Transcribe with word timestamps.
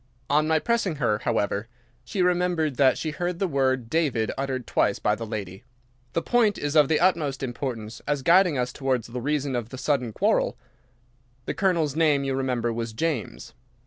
On 0.31 0.47
my 0.47 0.57
pressing 0.57 0.95
her, 0.95 1.19
however, 1.19 1.67
she 2.03 2.23
remembered 2.23 2.77
that 2.77 2.97
she 2.97 3.11
heard 3.11 3.37
the 3.37 3.47
word 3.47 3.87
'David' 3.87 4.31
uttered 4.35 4.65
twice 4.65 4.97
by 4.97 5.13
the 5.13 5.27
lady. 5.27 5.63
The 6.13 6.23
point 6.23 6.57
is 6.57 6.75
of 6.75 6.87
the 6.87 6.99
utmost 6.99 7.43
importance 7.43 8.01
as 8.07 8.23
guiding 8.23 8.57
us 8.57 8.73
towards 8.73 9.05
the 9.09 9.21
reason 9.21 9.55
of 9.55 9.69
the 9.69 9.77
sudden 9.77 10.11
quarrel. 10.11 10.57
The 11.45 11.53
Colonel's 11.53 11.95
name, 11.95 12.23
you 12.23 12.33
remember, 12.33 12.73
was 12.73 12.93
James. 12.93 13.53